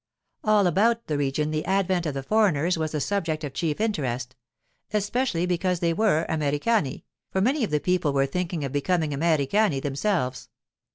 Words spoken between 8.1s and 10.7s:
were thinking of becoming Americani themselves.